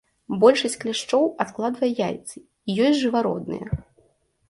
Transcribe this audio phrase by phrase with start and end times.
[0.43, 2.37] Большасць кляшчоў адкладвае яйцы,
[2.89, 3.65] ёсць жывародныя.